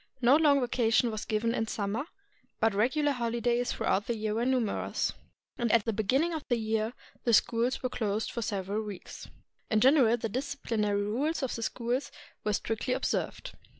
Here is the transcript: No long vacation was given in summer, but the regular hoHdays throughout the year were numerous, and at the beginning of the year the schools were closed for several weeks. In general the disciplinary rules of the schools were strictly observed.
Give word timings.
No 0.19 0.35
long 0.35 0.59
vacation 0.61 1.11
was 1.11 1.25
given 1.25 1.53
in 1.53 1.67
summer, 1.67 2.05
but 2.59 2.71
the 2.71 2.79
regular 2.79 3.11
hoHdays 3.11 3.67
throughout 3.67 4.07
the 4.07 4.17
year 4.17 4.33
were 4.33 4.47
numerous, 4.47 5.13
and 5.59 5.71
at 5.71 5.85
the 5.85 5.93
beginning 5.93 6.33
of 6.33 6.43
the 6.49 6.57
year 6.57 6.93
the 7.23 7.33
schools 7.35 7.83
were 7.83 7.89
closed 7.89 8.31
for 8.31 8.41
several 8.41 8.81
weeks. 8.81 9.27
In 9.69 9.79
general 9.79 10.17
the 10.17 10.27
disciplinary 10.27 11.03
rules 11.03 11.43
of 11.43 11.53
the 11.53 11.61
schools 11.61 12.11
were 12.43 12.53
strictly 12.53 12.95
observed. 12.95 13.51